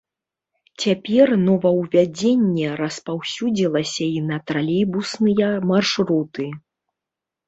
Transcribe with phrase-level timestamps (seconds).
[0.83, 6.47] Цяпер новаўвядзенне распаўсюдзілася і на тралейбусныя маршруты.